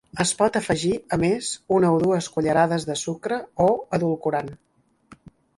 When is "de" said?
2.91-2.97